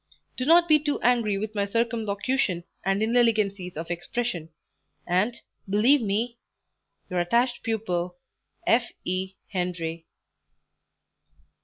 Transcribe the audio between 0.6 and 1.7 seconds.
be too angry with my